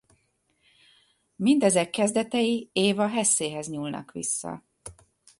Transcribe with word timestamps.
Mindezek 1.35 1.89
kezdetei 1.89 2.69
Eva 2.73 3.07
Hessehez 3.07 3.67
nyúlnak 3.69 4.11
vissza. 4.11 4.63